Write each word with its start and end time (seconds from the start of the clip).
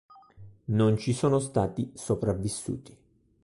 Non 0.73 0.97
ci 0.97 1.13
sono 1.13 1.37
stati 1.37 1.91
sopravvissuti. 1.93 2.97